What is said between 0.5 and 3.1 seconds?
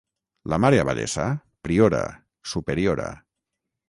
La mare abadessa, priora, superiora.